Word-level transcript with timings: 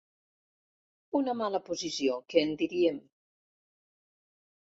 Una 1.19 1.33
mala 1.41 1.59
posició, 1.67 2.17
que 2.33 2.43
en 2.47 2.55
diríem. 2.63 2.97